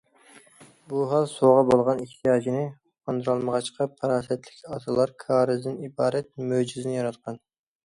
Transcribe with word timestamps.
بۇ 0.93 1.01
ھال 1.11 1.27
سۇغا 1.33 1.59
بولغان 1.71 2.01
ئېھتىياجنى 2.05 2.63
قاندۇرالمىغاچقا، 3.11 3.89
پاراسەتلىك 4.01 4.73
ئاتىلار 4.73 5.15
كارىزدىن 5.27 5.79
ئىبارەت 5.91 6.33
مۆجىزىنى 6.51 6.99
ياراتقان. 7.01 7.43